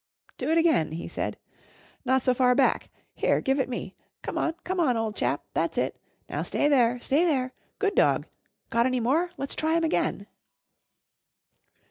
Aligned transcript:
"Do 0.39 0.49
it 0.49 0.57
again," 0.57 0.93
he 0.93 1.07
said. 1.07 1.37
"Not 2.05 2.23
so 2.23 2.33
far 2.33 2.55
back. 2.55 2.89
Here! 3.13 3.39
Give 3.39 3.59
it 3.59 3.69
me. 3.69 3.95
Come 4.23 4.35
on, 4.35 4.55
come 4.63 4.79
on, 4.79 4.97
old 4.97 5.15
chap! 5.15 5.43
That's 5.53 5.77
it! 5.77 5.95
Now 6.27 6.41
stay 6.41 6.67
there! 6.67 6.99
Stay 6.99 7.23
there! 7.23 7.53
Good 7.77 7.93
dog! 7.93 8.25
Got 8.71 8.87
any 8.87 8.99
more? 8.99 9.29
Let's 9.37 9.53
try 9.53 9.75
him 9.77 9.83
again." 9.83 10.25